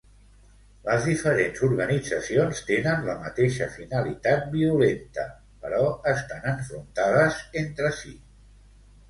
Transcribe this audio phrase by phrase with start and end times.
[0.85, 5.27] Les diferents organitzacions tenen la mateixa finalitat violenta,
[5.67, 5.83] però
[6.15, 8.17] estan enfrontades entre si.